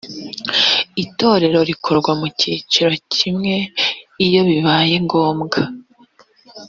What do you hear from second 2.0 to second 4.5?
mu cyiciro kimwe iyo